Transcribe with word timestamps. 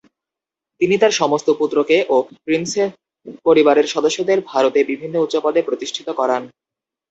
তিনি 0.81 0.95
তার 0.97 1.13
সমস্ত 1.21 1.47
পুত্রকে 1.59 1.97
ও 2.09 2.15
প্রিন্সেপ 2.45 2.89
পরিবারের 3.45 3.87
সদস্যদের 3.87 4.37
ভারতে 4.49 4.79
বিভিন্ন 4.91 5.15
উচ্চপদে 5.19 5.61
প্রতিষ্ঠিত 5.67 6.07
করান। 6.19 6.43